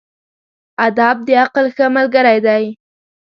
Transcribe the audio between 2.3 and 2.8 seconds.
دی.